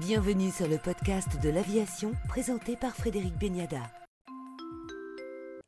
Bienvenue 0.00 0.50
sur 0.50 0.68
le 0.68 0.76
podcast 0.76 1.42
de 1.42 1.48
l'aviation 1.48 2.12
présenté 2.28 2.76
par 2.76 2.94
Frédéric 2.94 3.32
Beniada. 3.38 3.80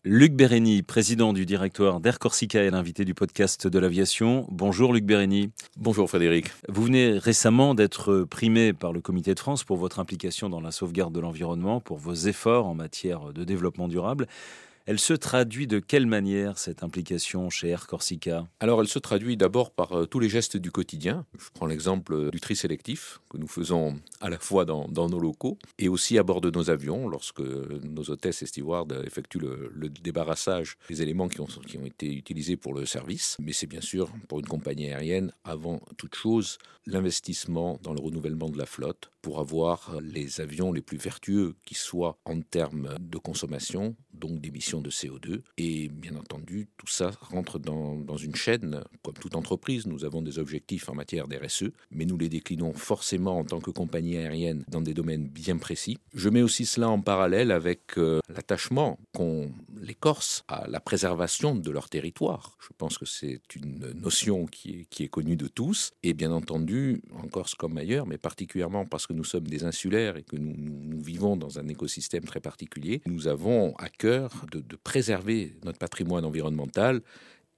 Luc 0.04 0.34
Bérény, 0.34 0.82
président 0.82 1.32
du 1.32 1.46
directoire 1.46 1.98
d'Air 1.98 2.18
Corsica 2.18 2.62
est 2.62 2.70
l'invité 2.70 3.06
du 3.06 3.14
podcast 3.14 3.66
de 3.66 3.78
l'aviation. 3.78 4.46
Bonjour 4.50 4.92
Luc 4.92 5.06
Bérény. 5.06 5.50
Bonjour 5.78 6.10
Frédéric. 6.10 6.50
Vous 6.68 6.82
venez 6.82 7.16
récemment 7.16 7.74
d'être 7.74 8.24
primé 8.24 8.74
par 8.74 8.92
le 8.92 9.00
Comité 9.00 9.32
de 9.32 9.40
France 9.40 9.64
pour 9.64 9.78
votre 9.78 9.98
implication 9.98 10.50
dans 10.50 10.60
la 10.60 10.72
sauvegarde 10.72 11.14
de 11.14 11.20
l'environnement, 11.20 11.80
pour 11.80 11.96
vos 11.96 12.12
efforts 12.12 12.66
en 12.66 12.74
matière 12.74 13.32
de 13.32 13.44
développement 13.44 13.88
durable. 13.88 14.26
Elle 14.88 14.98
se 14.98 15.12
traduit 15.12 15.66
de 15.66 15.80
quelle 15.80 16.06
manière 16.06 16.56
cette 16.56 16.82
implication 16.82 17.50
chez 17.50 17.68
Air 17.68 17.86
Corsica? 17.86 18.46
Alors 18.58 18.80
elle 18.80 18.88
se 18.88 18.98
traduit 18.98 19.36
d'abord 19.36 19.70
par 19.70 19.92
euh, 19.92 20.06
tous 20.06 20.18
les 20.18 20.30
gestes 20.30 20.56
du 20.56 20.70
quotidien. 20.70 21.26
Je 21.38 21.44
prends 21.52 21.66
l'exemple 21.66 22.14
euh, 22.14 22.30
du 22.30 22.40
tri 22.40 22.56
sélectif 22.56 23.20
que 23.28 23.36
nous 23.36 23.48
faisons 23.48 24.00
à 24.22 24.30
la 24.30 24.38
fois 24.38 24.64
dans, 24.64 24.88
nos 24.88 25.20
locaux 25.20 25.58
et 25.78 25.90
aussi 25.90 26.16
à 26.16 26.22
bord 26.22 26.40
de 26.40 26.50
nos 26.50 26.70
avions 26.70 27.06
lorsque 27.06 27.42
nos 27.42 28.04
hôtesses 28.04 28.40
et 28.40 28.46
stewards 28.46 28.86
effectuent 29.04 29.40
le, 29.40 29.90
débarrassage 29.90 30.78
des 30.88 31.02
éléments 31.02 31.28
qui 31.28 31.42
ont, 31.42 31.48
qui 31.66 31.76
ont 31.76 31.84
été 31.84 32.10
utilisés 32.10 32.56
pour 32.56 32.72
le 32.72 32.86
service. 32.86 33.36
Mais 33.40 33.52
c'est 33.52 33.66
bien 33.66 33.82
sûr 33.82 34.08
pour 34.26 34.40
une 34.40 34.46
compagnie 34.46 34.86
aérienne 34.86 35.32
avant 35.44 35.82
toute 35.98 36.14
chose 36.14 36.56
l'investissement 36.86 37.78
dans 37.82 37.92
le 37.92 38.00
renouvellement 38.00 38.48
de 38.48 38.56
la 38.56 38.64
flotte 38.64 39.10
pour 39.28 39.40
avoir 39.40 40.00
les 40.00 40.40
avions 40.40 40.72
les 40.72 40.80
plus 40.80 40.96
vertueux 40.96 41.54
qui 41.66 41.74
soient 41.74 42.18
en 42.24 42.40
termes 42.40 42.94
de 42.98 43.18
consommation, 43.18 43.94
donc 44.14 44.40
d'émissions 44.40 44.80
de 44.80 44.88
CO2. 44.88 45.42
Et 45.58 45.90
bien 45.90 46.16
entendu, 46.16 46.66
tout 46.78 46.86
ça 46.86 47.10
rentre 47.20 47.58
dans, 47.58 48.16
une 48.16 48.34
chaîne. 48.34 48.82
Comme 49.02 49.12
toute 49.12 49.36
entreprise, 49.36 49.86
nous 49.86 50.06
avons 50.06 50.22
des 50.22 50.38
objectifs 50.38 50.88
en 50.88 50.94
matière 50.94 51.28
d'RSE, 51.28 51.70
mais 51.90 52.06
nous 52.06 52.16
les 52.16 52.30
déclinons 52.30 52.72
forcément 52.72 53.38
en 53.38 53.44
tant 53.44 53.60
que 53.60 53.70
compagnie 53.70 54.16
aérienne 54.16 54.64
dans 54.68 54.80
des 54.80 54.94
domaines 54.94 55.28
bien 55.28 55.58
précis. 55.58 55.98
Je 56.14 56.30
mets 56.30 56.40
aussi 56.40 56.64
cela 56.64 56.88
en 56.88 57.02
parallèle 57.02 57.50
avec 57.50 57.98
euh, 57.98 58.20
l'attachement 58.30 58.98
qu'ont 59.12 59.52
les 59.78 59.94
Corses 59.94 60.42
à 60.48 60.66
la 60.68 60.80
préservation 60.80 61.54
de 61.54 61.70
leur 61.70 61.90
territoire. 61.90 62.56
Je 62.60 62.70
pense 62.78 62.96
que 62.96 63.04
c'est 63.04 63.42
une 63.54 63.92
notion 63.92 64.46
qui 64.46 64.70
est, 64.70 64.84
qui 64.86 65.04
est 65.04 65.08
connue 65.08 65.36
de 65.36 65.48
tous. 65.48 65.90
Et 66.02 66.14
bien 66.14 66.32
entendu, 66.32 67.02
en 67.14 67.28
Corse 67.28 67.54
comme 67.54 67.76
ailleurs, 67.76 68.06
mais 68.06 68.16
particulièrement 68.16 68.86
parce 68.86 69.06
que 69.06 69.17
nous 69.18 69.24
sommes 69.24 69.48
des 69.48 69.64
insulaires 69.64 70.16
et 70.16 70.22
que 70.22 70.36
nous, 70.36 71.00
vivons 71.02 71.36
dans 71.36 71.58
un 71.58 71.66
écosystème 71.68 72.24
très 72.24 72.40
particulier, 72.40 73.02
nous 73.06 73.26
avons 73.28 73.74
à 73.76 73.88
cœur 73.88 74.46
de 74.52 74.76
préserver 74.76 75.56
notre 75.64 75.78
patrimoine 75.78 76.24
environnemental 76.24 77.02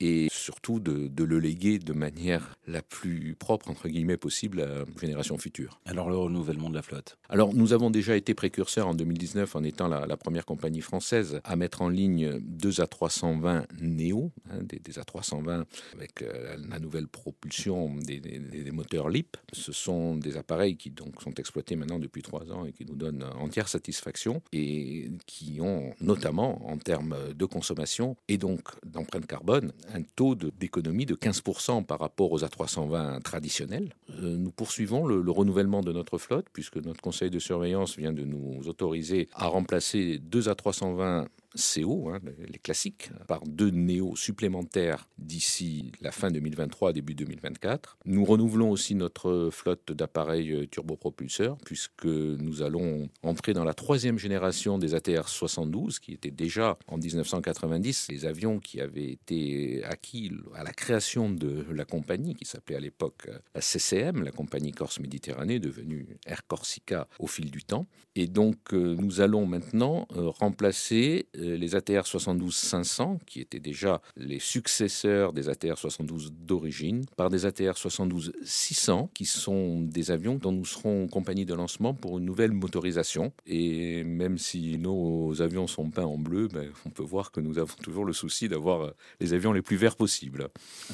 et 0.00 0.28
surtout 0.30 0.80
de, 0.80 1.10
le 1.22 1.38
léguer 1.38 1.78
de 1.78 1.92
manière 1.92 2.56
la 2.66 2.82
plus 2.82 3.36
propre, 3.38 3.70
entre 3.70 3.88
guillemets, 3.88 4.16
possible 4.16 4.62
à 4.62 4.66
la 4.66 4.84
génération 5.00 5.36
future. 5.38 5.80
Alors 5.84 6.08
le 6.08 6.16
renouvellement 6.16 6.70
de 6.70 6.74
la 6.74 6.82
flotte 6.82 7.18
Alors 7.28 7.54
nous 7.54 7.72
avons 7.72 7.90
déjà 7.90 8.16
été 8.16 8.34
précurseurs 8.34 8.88
en 8.88 8.94
2019 8.94 9.54
en 9.56 9.62
étant 9.62 9.88
la, 9.88 10.16
première 10.16 10.44
compagnie 10.44 10.80
française 10.80 11.40
à 11.44 11.56
mettre 11.56 11.82
en 11.82 11.88
ligne 11.88 12.38
deux 12.40 12.72
A320 12.72 13.64
Neo, 13.80 14.32
hein, 14.50 14.58
des, 14.62 14.78
A320 14.78 15.64
avec 15.94 16.22
euh, 16.22 16.56
la 16.68 16.78
nouvelle 16.78 17.06
propulsion 17.06 17.94
des, 17.96 18.70
moteurs 18.72 19.08
LIP. 19.08 19.36
Ce 19.52 19.72
sont 19.72 20.16
des 20.16 20.36
appareils 20.36 20.76
qui 20.76 20.90
donc 20.90 21.20
sont 21.22 21.34
exploités 21.34 21.76
maintenant 21.76 21.98
depuis 21.98 22.22
trois 22.22 22.50
ans 22.52 22.64
et 22.64 22.72
qui 22.72 22.84
nous 22.84 22.96
donnent 22.96 23.24
entière 23.38 23.68
satisfaction 23.68 24.42
et 24.52 25.10
qui 25.26 25.60
ont 25.60 25.92
notamment 26.00 26.66
en 26.70 26.78
termes 26.78 27.16
de 27.34 27.44
consommation 27.44 28.16
et 28.28 28.38
donc 28.38 28.60
d'empreinte 28.84 29.26
carbone 29.26 29.72
un 29.94 30.02
taux 30.02 30.34
d'économie 30.34 31.06
de, 31.06 31.14
15% 31.14 31.84
par 31.84 31.98
rapport 31.98 32.32
aux 32.32 32.40
A320 32.40 33.20
traditionnels. 33.22 33.94
Euh, 34.10 34.36
nous 34.36 34.50
poursuivons 34.50 35.06
le, 35.06 35.20
le, 35.20 35.30
renouvellement 35.30 35.82
de 35.82 35.92
notre 35.92 36.18
flotte, 36.18 36.46
puisque 36.52 36.76
notre 36.76 37.00
conseil 37.00 37.30
de 37.30 37.38
surveillance 37.38 37.96
vient 37.96 38.12
de 38.12 38.24
nous 38.24 38.68
autoriser 38.68 39.28
à 39.34 39.46
remplacer 39.46 40.18
deux 40.18 40.48
A320 40.48 41.26
CO, 41.56 42.10
hein, 42.10 42.20
les 42.38 42.58
classiques, 42.58 43.10
par 43.26 43.42
deux 43.46 43.70
néos 43.70 44.16
supplémentaires 44.16 45.08
d'ici 45.18 45.92
la 46.00 46.12
fin 46.12 46.30
2023, 46.30 46.92
début 46.92 47.14
2024. 47.14 47.98
Nous 48.04 48.24
renouvelons 48.24 48.70
aussi 48.70 48.94
notre 48.94 49.50
flotte 49.50 49.92
d'appareils 49.92 50.68
turbopropulseurs, 50.68 51.56
puisque 51.64 52.06
nous 52.06 52.62
allons 52.62 53.08
entrer 53.22 53.52
dans 53.52 53.64
la 53.64 53.74
troisième 53.74 54.18
génération 54.18 54.78
des 54.78 54.94
ATR 54.94 55.28
72, 55.28 55.98
qui 55.98 56.12
étaient 56.12 56.30
déjà 56.30 56.78
en 56.86 56.98
1990 56.98 58.08
les 58.10 58.26
avions 58.26 58.58
qui 58.58 58.80
avaient 58.80 59.10
été 59.10 59.84
acquis 59.84 60.32
à 60.54 60.64
la 60.64 60.72
création 60.72 61.30
de 61.30 61.66
la 61.70 61.84
compagnie, 61.84 62.34
qui 62.34 62.44
s'appelait 62.44 62.76
à 62.76 62.80
l'époque 62.80 63.28
la 63.54 63.60
CCM, 63.60 64.22
la 64.22 64.32
compagnie 64.32 64.72
Corse 64.72 65.00
Méditerranée, 65.00 65.58
devenue 65.58 66.18
Air 66.26 66.46
Corsica 66.46 67.08
au 67.18 67.26
fil 67.26 67.50
du 67.50 67.62
temps. 67.62 67.86
Et 68.14 68.26
donc, 68.26 68.72
euh, 68.72 68.96
nous 68.98 69.20
allons 69.20 69.46
maintenant 69.46 70.06
euh, 70.16 70.28
remplacer 70.28 71.26
les 71.40 71.74
ATR 71.74 72.02
72-500, 72.02 73.18
qui 73.26 73.40
étaient 73.40 73.60
déjà 73.60 74.00
les 74.16 74.38
successeurs 74.38 75.32
des 75.32 75.48
ATR 75.48 75.78
72 75.78 76.32
d'origine, 76.32 77.04
par 77.16 77.30
des 77.30 77.46
ATR 77.46 77.72
72-600, 77.72 79.08
qui 79.12 79.24
sont 79.24 79.80
des 79.80 80.10
avions 80.10 80.36
dont 80.36 80.52
nous 80.52 80.64
serons 80.64 81.08
compagnie 81.08 81.46
de 81.46 81.54
lancement 81.54 81.94
pour 81.94 82.18
une 82.18 82.24
nouvelle 82.24 82.52
motorisation. 82.52 83.32
Et 83.46 84.04
même 84.04 84.38
si 84.38 84.78
nos 84.78 85.40
avions 85.42 85.66
sont 85.66 85.90
peints 85.90 86.04
en 86.04 86.18
bleu, 86.18 86.48
ben, 86.48 86.70
on 86.86 86.90
peut 86.90 87.02
voir 87.02 87.32
que 87.32 87.40
nous 87.40 87.58
avons 87.58 87.74
toujours 87.82 88.04
le 88.04 88.12
souci 88.12 88.48
d'avoir 88.48 88.92
les 89.20 89.32
avions 89.32 89.52
les 89.52 89.62
plus 89.62 89.76
verts 89.76 89.96
possibles. 89.96 90.48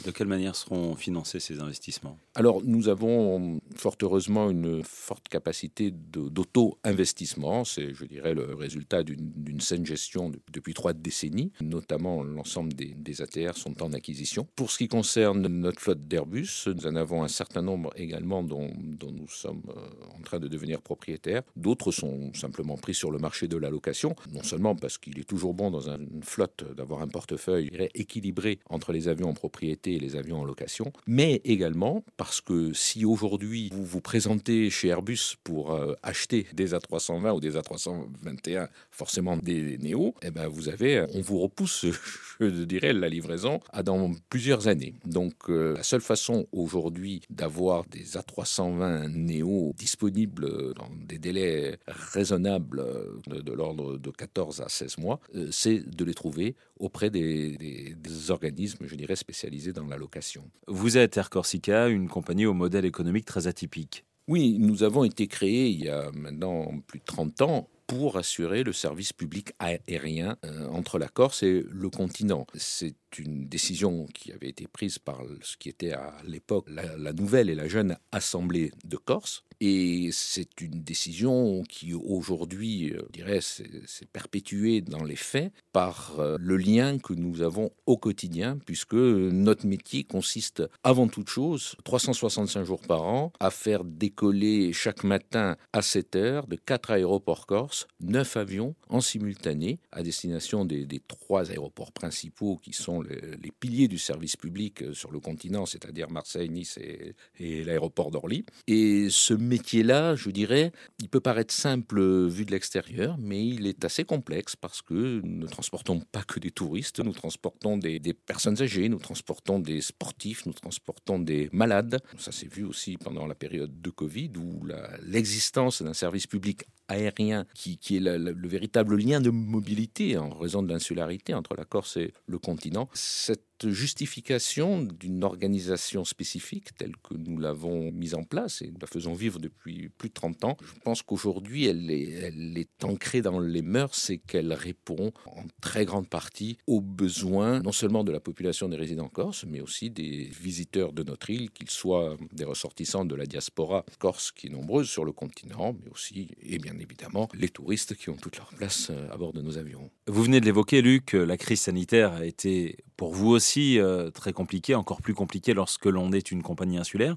De 0.04 0.10
quelle 0.10 0.28
manière 0.28 0.56
seront 0.56 0.94
financés 0.96 1.40
ces 1.40 1.60
investissements? 1.60 2.18
Alors, 2.34 2.62
nous 2.64 2.88
avons 2.88 3.60
fort 3.74 3.96
heureusement 4.02 4.50
une 4.50 4.82
forte 4.82 5.28
capacité 5.28 5.90
d'auto-investissement. 5.90 7.64
C'est, 7.64 7.94
je 7.94 8.04
dirais, 8.04 8.34
le 8.34 8.54
résultat 8.54 9.02
d'une 9.02 9.60
saine 9.60 9.86
gestion 9.86 10.30
depuis 10.52 10.74
trois 10.74 10.92
décennies. 10.92 11.52
Notamment, 11.60 12.22
l'ensemble 12.22 12.72
des, 12.74 13.22
ATR 13.22 13.56
sont 13.56 13.82
en 13.82 13.92
acquisition. 13.92 14.46
Pour 14.56 14.70
ce 14.70 14.78
qui 14.78 14.88
concerne 14.88 15.46
notre 15.46 15.80
flotte 15.80 16.06
d'Airbus, 16.06 16.66
nous 16.66 16.86
en 16.86 16.96
avons 16.96 17.22
un 17.22 17.28
certain 17.28 17.62
nombre 17.62 17.92
également 17.96 18.42
dont, 18.42 18.70
nous 18.76 19.28
sommes 19.28 19.62
euh, 19.68 20.18
en 20.18 20.22
train 20.22 20.38
de 20.38 20.48
devenir 20.48 20.82
propriétaires. 20.82 21.42
D'autres 21.56 21.92
sont 21.92 22.32
simplement 22.34 22.76
pris 22.76 22.94
sur 22.94 23.10
le 23.10 23.18
marché 23.18 23.48
de 23.48 23.56
la 23.56 23.70
location, 23.70 24.14
non 24.32 24.42
seulement 24.42 24.74
parce 24.74 24.98
qu'il 24.98 25.18
est 25.18 25.24
toujours 25.24 25.54
bon 25.54 25.70
dans 25.70 25.88
une 25.88 26.22
flotte 26.22 26.64
d'avoir 26.76 27.00
un 27.00 27.08
portefeuille 27.08 27.70
équilibré 27.94 28.58
entre 28.68 28.92
les 28.92 29.08
avions 29.08 29.28
en 29.28 29.34
propriété 29.34 29.94
et 29.94 29.98
les 29.98 30.16
avions 30.16 30.40
en 30.40 30.44
location, 30.44 30.92
mais 31.06 31.40
également 31.44 32.04
parce 32.16 32.40
que 32.40 32.72
si 32.72 33.04
aujourd'hui 33.04 33.70
vous 33.72 33.84
vous 33.84 34.00
présentez 34.00 34.70
chez 34.70 34.88
Airbus 34.88 35.36
pour 35.44 35.72
euh, 35.72 35.94
acheter 36.02 36.46
des 36.52 36.72
A320 36.74 37.36
ou 37.36 37.40
des 37.40 37.56
A321, 37.56 38.68
forcément 38.90 39.36
des 39.36 39.78
Néo, 39.78 40.14
eh 40.26 40.30
ben 40.30 40.48
vous 40.48 40.68
avez, 40.68 41.04
on 41.14 41.20
vous 41.20 41.38
repousse, 41.38 41.86
je 42.40 42.64
dirais, 42.64 42.92
la 42.92 43.08
livraison 43.08 43.60
à 43.72 43.82
dans 43.82 44.12
plusieurs 44.28 44.68
années. 44.68 44.94
Donc 45.04 45.34
euh, 45.48 45.74
la 45.76 45.82
seule 45.82 46.00
façon 46.00 46.46
aujourd'hui 46.52 47.22
d'avoir 47.30 47.84
des 47.84 48.16
A320 48.16 49.08
Neo 49.08 49.72
disponibles 49.76 50.74
dans 50.74 50.90
des 51.06 51.18
délais 51.18 51.78
raisonnables 51.86 52.84
de, 53.28 53.40
de 53.40 53.52
l'ordre 53.52 53.98
de 53.98 54.10
14 54.10 54.60
à 54.60 54.68
16 54.68 54.98
mois, 54.98 55.20
euh, 55.34 55.48
c'est 55.50 55.78
de 55.78 56.04
les 56.04 56.14
trouver 56.14 56.56
auprès 56.78 57.10
des, 57.10 57.56
des, 57.56 58.30
organismes, 58.30 58.86
je 58.86 58.96
dirais, 58.96 59.14
spécialisés 59.14 59.72
dans 59.72 59.86
la 59.86 59.96
location. 59.96 60.50
Vous 60.66 60.98
êtes 60.98 61.16
Air 61.16 61.30
Corsica, 61.30 61.88
une 61.88 62.08
compagnie 62.08 62.46
au 62.46 62.54
modèle 62.54 62.84
économique 62.84 63.24
très 63.24 63.46
atypique. 63.46 64.04
Oui, 64.26 64.56
nous 64.58 64.82
avons 64.82 65.04
été 65.04 65.28
créés 65.28 65.68
il 65.68 65.84
y 65.84 65.88
a 65.88 66.10
maintenant 66.12 66.80
plus 66.88 66.98
de 66.98 67.04
30 67.04 67.42
ans 67.42 67.68
pour 67.86 68.16
assurer 68.16 68.64
le 68.64 68.72
service 68.72 69.12
public 69.12 69.52
aérien 69.58 70.36
euh, 70.44 70.66
entre 70.68 70.98
la 70.98 71.08
Corse 71.08 71.42
et 71.42 71.64
le 71.68 71.88
continent. 71.88 72.46
C'est 72.54 72.96
une 73.18 73.48
décision 73.48 74.06
qui 74.06 74.32
avait 74.32 74.48
été 74.48 74.66
prise 74.66 74.98
par 74.98 75.22
ce 75.42 75.56
qui 75.56 75.68
était 75.68 75.92
à 75.92 76.14
l'époque 76.24 76.66
la, 76.68 77.12
nouvelle 77.12 77.48
et 77.48 77.54
la 77.54 77.68
jeune 77.68 77.96
Assemblée 78.12 78.72
de 78.84 78.96
Corse. 78.96 79.44
Et 79.60 80.10
c'est 80.12 80.60
une 80.60 80.82
décision 80.82 81.62
qui 81.68 81.94
aujourd'hui, 81.94 82.92
euh, 82.92 83.02
je 83.06 83.12
dirais, 83.12 83.40
s'est 83.40 84.06
perpétuée 84.12 84.80
dans 84.80 85.04
les 85.04 85.16
faits 85.16 85.52
par 85.72 86.16
euh, 86.18 86.36
le 86.40 86.56
lien 86.56 86.98
que 86.98 87.14
nous 87.14 87.42
avons 87.42 87.70
au 87.86 87.96
quotidien, 87.96 88.58
puisque 88.64 88.94
notre 88.94 89.66
métier 89.66 90.04
consiste 90.04 90.62
avant 90.82 91.08
toute 91.08 91.28
chose, 91.28 91.76
365 91.84 92.64
jours 92.64 92.82
par 92.82 93.04
an, 93.04 93.32
à 93.40 93.50
faire 93.50 93.84
décoller 93.84 94.72
chaque 94.72 95.04
matin 95.04 95.56
à 95.72 95.82
7 95.82 96.16
heures 96.16 96.46
de 96.46 96.56
quatre 96.56 96.90
aéroports 96.90 97.46
corse, 97.46 97.86
neuf 98.00 98.36
avions 98.36 98.74
en 98.88 99.00
simultané 99.00 99.78
à 99.92 100.02
destination 100.02 100.64
des, 100.64 100.84
des 100.84 101.00
trois 101.00 101.50
aéroports 101.50 101.92
principaux 101.92 102.56
qui 102.62 102.72
sont 102.72 103.02
les 103.02 103.52
piliers 103.58 103.88
du 103.88 103.98
service 103.98 104.36
public 104.36 104.82
euh, 104.82 104.92
sur 104.92 105.10
le 105.10 105.20
continent, 105.20 105.66
c'est-à-dire 105.66 106.10
Marseille, 106.10 106.48
Nice 106.48 106.78
et, 106.78 107.64
l'aéroport 107.64 108.10
d'Orly. 108.10 108.44
Et 108.66 109.08
ce 109.10 109.34
métier-là, 109.46 110.14
je 110.14 110.30
dirais, 110.30 110.72
il 111.00 111.08
peut 111.08 111.20
paraître 111.20 111.52
simple 111.52 112.00
vu 112.28 112.44
de 112.44 112.50
l'extérieur, 112.50 113.16
mais 113.18 113.46
il 113.46 113.66
est 113.66 113.84
assez 113.84 114.04
complexe 114.04 114.56
parce 114.56 114.82
que 114.82 115.20
nous 115.22 115.38
ne 115.38 115.46
transportons 115.46 116.00
pas 116.00 116.22
que 116.22 116.38
des 116.38 116.50
touristes, 116.50 117.00
nous 117.00 117.12
transportons 117.12 117.78
des, 117.78 117.98
des 117.98 118.14
personnes 118.14 118.60
âgées, 118.62 118.88
nous 118.88 118.98
transportons 118.98 119.58
des 119.58 119.80
sportifs, 119.80 120.46
nous 120.46 120.52
transportons 120.52 121.18
des 121.18 121.48
malades. 121.52 122.00
Ça 122.18 122.32
s'est 122.32 122.48
vu 122.48 122.64
aussi 122.64 122.96
pendant 122.96 123.26
la 123.26 123.34
période 123.34 123.80
de 123.80 123.90
Covid 123.90 124.32
où 124.36 124.66
l'existence 125.02 125.82
d'un 125.82 125.94
service 125.94 126.26
public 126.26 126.64
aérien 126.88 127.46
qui, 127.54 127.78
est 127.90 128.00
le 128.00 128.48
véritable 128.48 128.96
lien 128.96 129.20
de 129.20 129.30
mobilité 129.30 130.16
en 130.16 130.30
raison 130.30 130.62
de 130.62 130.68
l'insularité 130.68 131.34
entre 131.34 131.54
la 131.56 131.64
Corse 131.64 131.96
et 131.96 132.12
le 132.26 132.38
continent. 132.38 132.88
Cette 132.92 133.42
justification 133.64 134.82
d'une 134.82 135.24
organisation 135.24 136.04
spécifique 136.04 136.76
telle 136.76 136.94
que 136.96 137.14
nous 137.14 137.38
l'avons 137.38 137.90
mise 137.90 138.14
en 138.14 138.22
place 138.22 138.60
et 138.60 138.66
nous 138.66 138.78
la 138.80 138.86
faisons 138.86 139.14
vivre 139.14 139.38
depuis 139.38 139.88
plus 139.88 140.10
de 140.10 140.14
30 140.14 140.44
ans, 140.44 140.56
je 140.60 140.78
pense 140.84 141.02
qu'aujourd'hui 141.02 141.64
elle 141.64 141.90
est, 141.90 142.10
elle 142.10 142.58
est 142.58 142.84
ancrée 142.84 143.22
dans 143.22 143.40
les 143.40 143.62
mœurs 143.62 144.10
et 144.10 144.18
qu'elle 144.18 144.52
répond 144.52 145.12
en 145.24 145.44
très 145.62 145.86
grande 145.86 146.08
partie 146.08 146.58
aux 146.66 146.82
besoins 146.82 147.60
non 147.60 147.72
seulement 147.72 148.04
de 148.04 148.12
la 148.12 148.20
population 148.20 148.68
des 148.68 148.76
résidents 148.76 149.08
corse, 149.08 149.44
mais 149.46 149.60
aussi 149.60 149.90
des 149.90 150.24
visiteurs 150.24 150.92
de 150.92 151.02
notre 151.02 151.30
île, 151.30 151.50
qu'ils 151.50 151.70
soient 151.70 152.16
des 152.32 152.44
ressortissants 152.44 153.04
de 153.04 153.14
la 153.14 153.26
diaspora 153.26 153.84
corse 153.98 154.32
qui 154.32 154.48
est 154.48 154.50
nombreuse 154.50 154.88
sur 154.88 155.04
le 155.04 155.12
continent, 155.12 155.74
mais 155.82 155.90
aussi, 155.90 156.28
et 156.42 156.58
bien 156.58 156.75
évidemment, 156.80 157.28
les 157.34 157.48
touristes 157.48 157.94
qui 157.94 158.10
ont 158.10 158.16
toute 158.16 158.36
leur 158.36 158.48
place 158.48 158.88
euh, 158.90 159.12
à 159.12 159.16
bord 159.16 159.32
de 159.32 159.42
nos 159.42 159.58
avions. 159.58 159.90
Vous 160.06 160.22
venez 160.22 160.40
de 160.40 160.44
l'évoquer, 160.44 160.82
Luc, 160.82 161.12
la 161.12 161.36
crise 161.36 161.60
sanitaire 161.60 162.12
a 162.12 162.24
été 162.24 162.76
pour 162.96 163.14
vous 163.14 163.28
aussi 163.28 163.78
euh, 163.78 164.10
très 164.10 164.32
compliquée, 164.32 164.74
encore 164.74 165.02
plus 165.02 165.14
compliquée 165.14 165.54
lorsque 165.54 165.86
l'on 165.86 166.12
est 166.12 166.30
une 166.30 166.42
compagnie 166.42 166.78
insulaire. 166.78 167.16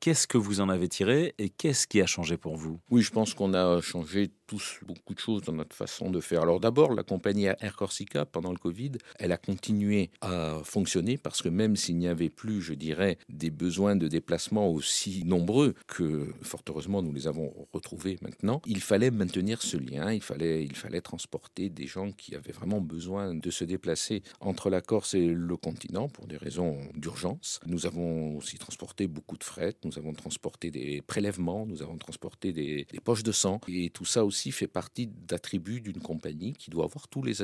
Qu'est-ce 0.00 0.26
que 0.26 0.38
vous 0.38 0.60
en 0.60 0.68
avez 0.68 0.88
tiré 0.88 1.34
et 1.38 1.48
qu'est-ce 1.48 1.86
qui 1.86 2.00
a 2.00 2.06
changé 2.06 2.36
pour 2.36 2.56
vous? 2.56 2.78
Oui, 2.90 3.02
je 3.02 3.10
pense 3.10 3.34
qu'on 3.34 3.54
a 3.54 3.80
changé 3.80 4.30
tous 4.46 4.80
beaucoup 4.86 5.14
de 5.14 5.18
choses 5.18 5.42
dans 5.42 5.52
notre 5.54 5.74
façon 5.74 6.10
de 6.10 6.20
faire. 6.20 6.42
Alors 6.42 6.60
d'abord, 6.60 6.92
la 6.92 7.02
compagnie 7.02 7.46
Air 7.46 7.76
Corsica, 7.76 8.26
pendant 8.26 8.50
le 8.50 8.58
Covid, 8.58 8.92
elle 9.18 9.32
a 9.32 9.38
continué 9.38 10.10
à 10.20 10.60
fonctionner 10.64 11.16
parce 11.16 11.40
que 11.40 11.48
même 11.48 11.76
s'il 11.76 11.96
n'y 11.96 12.08
avait 12.08 12.28
plus, 12.28 12.60
je 12.60 12.74
dirais, 12.74 13.18
des 13.28 13.50
besoins 13.50 13.96
de 13.96 14.08
déplacement 14.08 14.68
aussi 14.68 15.24
nombreux 15.24 15.74
que, 15.86 16.28
fort 16.42 16.62
heureusement, 16.68 17.02
nous 17.02 17.12
les 17.12 17.26
avons 17.26 17.52
retrouvés 17.72 18.18
maintenant, 18.20 18.60
il 18.66 18.80
fallait 18.80 19.10
maintenir 19.10 19.62
ce 19.62 19.76
lien, 19.76 20.12
il 20.12 20.22
fallait, 20.22 20.64
il 20.64 20.76
fallait 20.76 21.00
transporter 21.00 21.70
des 21.70 21.86
gens 21.86 22.12
qui 22.12 22.34
avaient 22.34 22.52
vraiment 22.52 22.80
besoin 22.80 23.34
de 23.34 23.50
se 23.50 23.64
déplacer 23.64 24.22
entre 24.40 24.70
la 24.70 24.80
Corse 24.80 25.14
et 25.14 25.26
le 25.26 25.56
continent 25.56 26.08
pour 26.08 26.26
des 26.26 26.36
raisons 26.36 26.78
d'urgence. 26.94 27.60
Nous 27.66 27.86
avons 27.86 28.36
aussi 28.36 28.58
transporté 28.58 29.06
beaucoup 29.06 29.36
de 29.36 29.44
fret, 29.44 29.74
nous 29.84 29.98
avons 29.98 30.12
transporté 30.12 30.70
des 30.70 31.02
prélèvements, 31.02 31.66
nous 31.66 31.82
avons 31.82 31.96
transporté 31.96 32.52
des, 32.52 32.86
poches 33.04 33.22
de 33.22 33.32
sang 33.32 33.60
et 33.68 33.90
tout 33.90 34.04
ça 34.04 34.24
aussi 34.24 34.50
fait 34.52 34.66
partie 34.66 35.06
d'attributs 35.06 35.80
d'une 35.80 36.00
compagnie 36.00 36.54
qui 36.54 36.70
doit 36.70 36.84
avoir 36.84 37.08
tous 37.08 37.22
les 37.22 37.42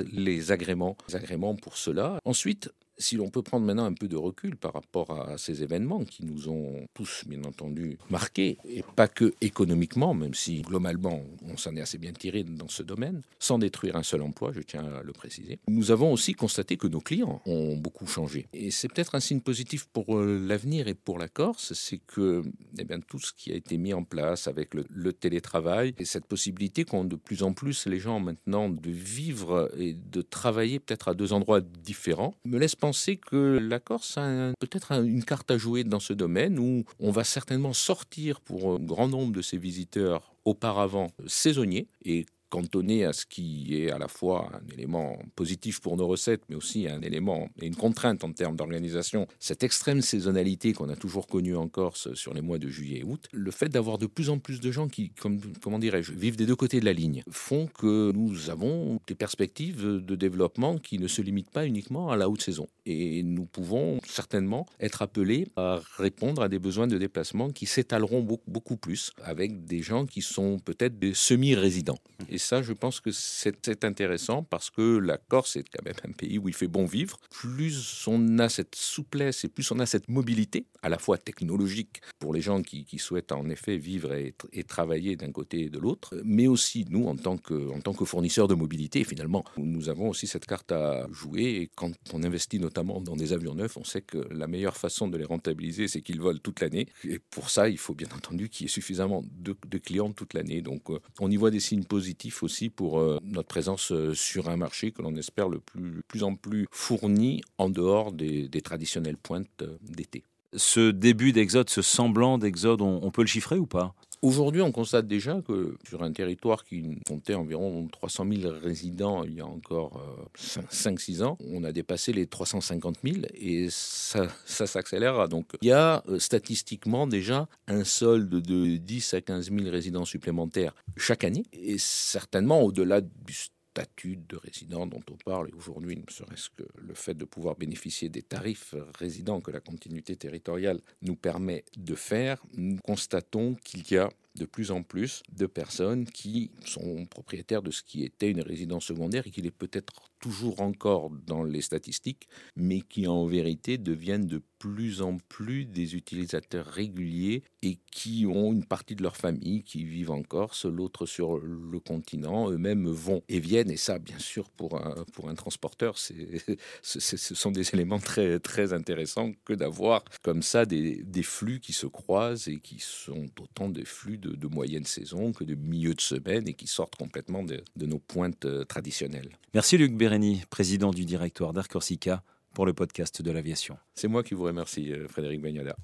agréments, 0.52 0.96
les 1.08 1.16
agréments 1.16 1.54
pour 1.54 1.76
cela. 1.76 2.18
Ensuite, 2.24 2.70
si 3.00 3.16
l'on 3.16 3.30
peut 3.30 3.42
prendre 3.42 3.66
maintenant 3.66 3.86
un 3.86 3.94
peu 3.94 4.06
de 4.06 4.16
recul 4.16 4.56
par 4.56 4.74
rapport 4.74 5.10
à 5.10 5.38
ces 5.38 5.62
événements 5.62 6.04
qui 6.04 6.24
nous 6.24 6.48
ont 6.48 6.86
tous, 6.94 7.24
bien 7.26 7.42
entendu, 7.44 7.98
marqués, 8.10 8.58
et 8.68 8.84
pas 8.94 9.08
que 9.08 9.32
économiquement, 9.40 10.14
même 10.14 10.34
si 10.34 10.62
globalement 10.62 11.22
on 11.48 11.56
s'en 11.56 11.74
est 11.76 11.80
assez 11.80 11.98
bien 11.98 12.12
tiré 12.12 12.44
dans 12.44 12.68
ce 12.68 12.82
domaine, 12.82 13.22
sans 13.38 13.58
détruire 13.58 13.96
un 13.96 14.02
seul 14.02 14.22
emploi, 14.22 14.52
je 14.52 14.60
tiens 14.60 14.84
à 14.84 15.02
le 15.02 15.12
préciser, 15.12 15.58
nous 15.66 15.90
avons 15.90 16.12
aussi 16.12 16.34
constaté 16.34 16.76
que 16.76 16.86
nos 16.86 17.00
clients 17.00 17.40
ont 17.46 17.76
beaucoup 17.76 18.06
changé. 18.06 18.46
Et 18.52 18.70
c'est 18.70 18.88
peut-être 18.88 19.14
un 19.14 19.20
signe 19.20 19.40
positif 19.40 19.86
pour 19.86 20.18
euh, 20.18 20.38
l'avenir 20.38 20.86
et 20.86 20.94
pour 20.94 21.18
la 21.18 21.28
Corse, 21.28 21.72
c'est 21.72 22.00
que 22.06 22.42
eh 22.78 22.84
bien, 22.84 23.00
tout 23.00 23.18
ce 23.18 23.32
qui 23.32 23.50
a 23.50 23.54
été 23.54 23.78
mis 23.78 23.94
en 23.94 24.04
place 24.04 24.46
avec 24.46 24.74
le, 24.74 24.84
le 24.90 25.12
télétravail 25.12 25.94
et 25.98 26.04
cette 26.04 26.26
possibilité 26.26 26.84
qu'ont 26.84 27.04
de 27.04 27.16
plus 27.16 27.42
en 27.42 27.52
plus 27.54 27.86
les 27.86 27.98
gens 27.98 28.20
maintenant 28.20 28.68
de 28.68 28.90
vivre 28.90 29.70
et 29.78 29.94
de 29.94 30.22
travailler 30.22 30.78
peut-être 30.78 31.08
à 31.08 31.14
deux 31.14 31.32
endroits 31.32 31.60
différents 31.60 32.34
me 32.44 32.58
laisse 32.58 32.76
penser 32.76 32.89
que 33.16 33.58
la 33.60 33.80
Corse 33.80 34.18
a 34.18 34.52
peut-être 34.58 34.92
une 34.92 35.24
carte 35.24 35.50
à 35.50 35.58
jouer 35.58 35.84
dans 35.84 36.00
ce 36.00 36.12
domaine 36.12 36.58
où 36.58 36.84
on 36.98 37.10
va 37.10 37.24
certainement 37.24 37.72
sortir 37.72 38.40
pour 38.40 38.74
un 38.74 38.78
grand 38.78 39.08
nombre 39.08 39.32
de 39.32 39.42
ses 39.42 39.58
visiteurs 39.58 40.34
auparavant 40.44 41.08
saisonniers 41.26 41.88
et 42.04 42.26
cantonné 42.50 43.04
à 43.04 43.12
ce 43.12 43.24
qui 43.24 43.76
est 43.80 43.90
à 43.90 43.98
la 43.98 44.08
fois 44.08 44.50
un 44.52 44.72
élément 44.74 45.18
positif 45.36 45.80
pour 45.80 45.96
nos 45.96 46.06
recettes, 46.06 46.42
mais 46.48 46.56
aussi 46.56 46.88
un 46.88 47.00
élément 47.00 47.48
et 47.60 47.66
une 47.66 47.76
contrainte 47.76 48.24
en 48.24 48.32
termes 48.32 48.56
d'organisation, 48.56 49.26
cette 49.38 49.62
extrême 49.62 50.02
saisonnalité 50.02 50.72
qu'on 50.72 50.88
a 50.88 50.96
toujours 50.96 51.26
connue 51.26 51.56
en 51.56 51.68
Corse 51.68 52.12
sur 52.14 52.34
les 52.34 52.42
mois 52.42 52.58
de 52.58 52.68
juillet 52.68 52.98
et 52.98 53.04
août, 53.04 53.28
le 53.32 53.50
fait 53.50 53.68
d'avoir 53.68 53.98
de 53.98 54.06
plus 54.06 54.30
en 54.30 54.38
plus 54.38 54.60
de 54.60 54.70
gens 54.70 54.88
qui, 54.88 55.10
comme, 55.10 55.40
comment 55.62 55.78
dirais-je, 55.78 56.12
vivent 56.12 56.36
des 56.36 56.46
deux 56.46 56.56
côtés 56.56 56.80
de 56.80 56.84
la 56.84 56.92
ligne, 56.92 57.22
font 57.30 57.66
que 57.66 58.12
nous 58.12 58.50
avons 58.50 59.00
des 59.06 59.14
perspectives 59.14 59.84
de 59.84 60.16
développement 60.16 60.78
qui 60.78 60.98
ne 60.98 61.08
se 61.08 61.22
limitent 61.22 61.50
pas 61.50 61.66
uniquement 61.66 62.10
à 62.10 62.16
la 62.16 62.28
haute 62.28 62.42
saison. 62.42 62.66
Et 62.86 63.22
nous 63.22 63.46
pouvons 63.46 64.00
certainement 64.06 64.66
être 64.80 65.02
appelés 65.02 65.46
à 65.56 65.80
répondre 65.96 66.42
à 66.42 66.48
des 66.48 66.58
besoins 66.58 66.88
de 66.88 66.98
déplacement 66.98 67.50
qui 67.50 67.66
s'étaleront 67.66 68.22
beaucoup, 68.22 68.76
plus 68.76 69.12
avec 69.22 69.64
des 69.64 69.82
gens 69.82 70.06
qui 70.06 70.22
sont 70.22 70.58
peut-être 70.58 70.98
des 70.98 71.14
semi-résidents. 71.14 71.98
Ça, 72.40 72.62
je 72.62 72.72
pense 72.72 73.00
que 73.00 73.10
c'est 73.12 73.84
intéressant 73.84 74.42
parce 74.42 74.70
que 74.70 74.98
la 74.98 75.16
Corse 75.16 75.56
est 75.56 75.64
quand 75.68 75.84
même 75.84 75.94
un 76.04 76.12
pays 76.12 76.38
où 76.38 76.48
il 76.48 76.54
fait 76.54 76.66
bon 76.66 76.86
vivre. 76.86 77.18
Plus 77.30 78.04
on 78.08 78.38
a 78.38 78.48
cette 78.48 78.74
souplesse 78.74 79.44
et 79.44 79.48
plus 79.48 79.70
on 79.70 79.78
a 79.78 79.86
cette 79.86 80.08
mobilité, 80.08 80.66
à 80.82 80.88
la 80.88 80.98
fois 80.98 81.18
technologique 81.18 82.00
pour 82.18 82.34
les 82.34 82.40
gens 82.40 82.62
qui, 82.62 82.86
souhaitent 82.98 83.32
en 83.32 83.48
effet 83.48 83.76
vivre 83.76 84.12
et, 84.12 84.34
travailler 84.64 85.16
d'un 85.16 85.32
côté 85.32 85.62
et 85.62 85.70
de 85.70 85.78
l'autre, 85.78 86.20
mais 86.24 86.46
aussi 86.46 86.84
nous 86.90 87.06
en 87.06 87.16
tant 87.16 87.38
que, 87.38 87.70
en 87.70 87.80
tant 87.80 87.94
que 87.94 88.04
fournisseurs 88.04 88.48
de 88.48 88.54
mobilité. 88.54 89.04
Finalement, 89.04 89.44
nous 89.56 89.88
avons 89.88 90.08
aussi 90.10 90.26
cette 90.26 90.46
carte 90.46 90.72
à 90.72 91.06
jouer 91.10 91.44
et 91.44 91.70
quand 91.74 91.92
on 92.12 92.22
investit 92.22 92.58
notamment 92.58 93.00
dans 93.00 93.16
des 93.16 93.32
avions 93.32 93.54
neufs, 93.54 93.76
on 93.76 93.84
sait 93.84 94.02
que 94.02 94.18
la 94.30 94.46
meilleure 94.46 94.76
façon 94.76 95.08
de 95.08 95.16
les 95.16 95.24
rentabiliser, 95.24 95.88
c'est 95.88 96.02
qu'ils 96.02 96.20
volent 96.20 96.38
toute 96.42 96.60
l'année. 96.60 96.86
Et 97.04 97.18
pour 97.18 97.50
ça, 97.50 97.68
il 97.68 97.78
faut 97.78 97.94
bien 97.94 98.08
entendu 98.14 98.48
qu'il 98.48 98.64
y 98.64 98.66
ait 98.66 98.72
suffisamment 98.72 99.24
de, 99.38 99.78
clients 99.78 100.12
toute 100.12 100.34
l'année. 100.34 100.62
Donc, 100.62 100.90
euh, 100.90 100.98
on 101.20 101.30
y 101.30 101.36
voit 101.36 101.50
des 101.50 101.60
signes 101.60 101.84
positifs 101.84 102.29
aussi 102.42 102.70
pour 102.70 103.00
euh, 103.00 103.18
notre 103.22 103.48
présence 103.48 103.92
euh, 103.92 104.14
sur 104.14 104.48
un 104.48 104.56
marché 104.56 104.92
que 104.92 105.02
l'on 105.02 105.14
espère 105.16 105.48
le 105.48 105.60
plus, 105.60 106.02
plus 106.08 106.22
en 106.22 106.34
plus 106.34 106.66
fourni 106.70 107.42
en 107.58 107.68
dehors 107.68 108.12
des, 108.12 108.48
traditionnelles 108.62 109.16
pointes 109.16 109.48
euh, 109.62 109.76
d'été. 109.82 110.24
Ce 110.54 110.90
début 110.90 111.32
d'exode, 111.32 111.70
ce 111.70 111.82
semblant 111.82 112.38
d'exode, 112.38 112.80
on, 112.80 113.10
peut 113.10 113.22
le 113.22 113.28
chiffrer 113.28 113.56
ou 113.56 113.66
pas? 113.66 113.94
Aujourd'hui, 114.22 114.60
on 114.60 114.70
constate 114.70 115.06
déjà 115.06 115.40
que 115.40 115.78
sur 115.88 116.02
un 116.02 116.12
territoire 116.12 116.64
qui 116.64 117.00
comptait 117.06 117.34
environ 117.34 117.88
300 117.88 118.26
000 118.30 118.52
résidents 118.62 119.24
il 119.24 119.34
y 119.34 119.40
a 119.40 119.46
encore 119.46 120.28
5-6 120.38 121.22
ans, 121.22 121.38
on 121.48 121.64
a 121.64 121.72
dépassé 121.72 122.12
les 122.12 122.26
350 122.26 122.98
000 123.02 123.16
et 123.32 123.68
ça, 123.70 124.28
s'accélérera. 124.44 125.26
Donc 125.26 125.46
il 125.62 125.68
y 125.68 125.72
a 125.72 126.02
statistiquement 126.18 127.06
déjà 127.06 127.48
un 127.66 127.84
solde 127.84 128.28
de 128.28 128.76
10 128.76 129.14
à 129.14 129.20
15 129.22 129.50
000 129.50 129.70
résidents 129.70 130.04
supplémentaires 130.04 130.74
chaque 130.98 131.24
année 131.24 131.44
et 131.54 131.78
certainement 131.78 132.62
au-delà 132.62 133.00
du 133.00 133.34
statut 133.70 134.16
de 134.16 134.36
résident 134.36 134.86
dont 134.86 135.02
on 135.10 135.16
parle 135.16 135.48
et 135.48 135.52
aujourd'hui, 135.52 135.96
ne 135.96 136.10
serait-ce 136.10 136.50
que 136.50 136.64
le 136.76 136.94
fait 136.94 137.14
de 137.14 137.24
pouvoir 137.24 137.56
bénéficier 137.56 138.08
des 138.08 138.22
tarifs 138.22 138.74
résidents 138.98 139.40
que 139.40 139.50
la 139.50 139.60
continuité 139.60 140.16
territoriale 140.16 140.80
nous 141.02 141.16
permet 141.16 141.64
de 141.76 141.94
faire, 141.94 142.42
nous 142.56 142.78
constatons 142.78 143.54
qu'il 143.64 143.90
y 143.90 143.96
a 143.96 144.10
de 144.36 144.44
plus 144.44 144.70
en 144.70 144.82
plus 144.82 145.22
de 145.32 145.46
personnes 145.46 146.04
qui 146.06 146.50
sont 146.64 147.06
propriétaires 147.06 147.62
de 147.62 147.70
ce 147.70 147.82
qui 147.82 148.04
était 148.04 148.30
une 148.30 148.42
résidence 148.42 148.84
secondaire 148.84 149.26
et 149.26 149.30
qui 149.30 149.40
est 149.40 149.50
peut-être 149.50 150.10
toujours 150.20 150.60
encore 150.60 151.10
dans 151.10 151.42
les 151.42 151.62
statistiques, 151.62 152.28
mais 152.54 152.82
qui 152.82 153.06
en 153.06 153.26
vérité 153.26 153.78
deviennent 153.78 154.26
de 154.26 154.42
plus 154.58 155.00
en 155.00 155.16
plus 155.16 155.64
des 155.64 155.96
utilisateurs 155.96 156.66
réguliers 156.66 157.42
et 157.62 157.78
qui 157.90 158.26
ont 158.26 158.52
une 158.52 158.66
partie 158.66 158.94
de 158.94 159.02
leur 159.02 159.16
famille 159.16 159.62
qui 159.62 159.84
vivent 159.84 160.10
en 160.10 160.22
Corse, 160.22 160.66
l'autre 160.66 161.06
sur 161.06 161.38
le 161.38 161.80
continent, 161.80 162.50
eux-mêmes 162.50 162.86
vont 162.86 163.22
et 163.30 163.40
viennent, 163.40 163.70
et 163.70 163.78
ça, 163.78 163.98
bien 163.98 164.18
sûr, 164.18 164.50
pour 164.50 164.76
un, 164.76 165.04
pour 165.14 165.30
un 165.30 165.34
transporteur, 165.34 165.96
ce 166.82 167.16
sont 167.16 167.50
des 167.50 167.74
éléments 167.74 167.98
très, 167.98 168.38
très 168.38 168.74
intéressants 168.74 169.32
que 169.46 169.54
d'avoir 169.54 170.04
comme 170.22 170.42
ça 170.42 170.66
des, 170.66 171.02
des 171.02 171.22
flux 171.22 171.60
qui 171.60 171.72
se 171.72 171.86
croisent 171.86 172.48
et 172.48 172.60
qui 172.60 172.78
sont 172.80 173.28
autant 173.40 173.70
des 173.70 173.86
flux 173.86 174.18
de, 174.20 174.34
de 174.36 174.46
moyenne 174.46 174.84
saison 174.84 175.32
que 175.32 175.44
de 175.44 175.54
milieu 175.54 175.94
de 175.94 176.00
semaine 176.00 176.46
et 176.46 176.54
qui 176.54 176.66
sortent 176.66 176.96
complètement 176.96 177.42
de, 177.42 177.62
de 177.76 177.86
nos 177.86 177.98
pointes 177.98 178.44
euh, 178.44 178.64
traditionnelles. 178.64 179.30
Merci 179.54 179.78
Luc 179.78 179.94
Bérény, 179.94 180.42
président 180.50 180.90
du 180.90 181.04
directoire 181.04 181.52
d'Air 181.52 181.68
Corsica, 181.68 182.22
pour 182.54 182.66
le 182.66 182.72
podcast 182.72 183.22
de 183.22 183.30
l'aviation. 183.30 183.78
C'est 183.94 184.08
moi 184.08 184.22
qui 184.22 184.34
vous 184.34 184.44
remercie, 184.44 184.92
euh, 184.92 185.06
Frédéric 185.08 185.40
Bagnada. 185.40 185.76